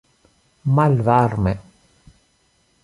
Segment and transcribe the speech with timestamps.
[0.75, 1.53] malvarme